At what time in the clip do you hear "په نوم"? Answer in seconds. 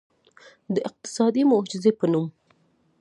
1.99-2.25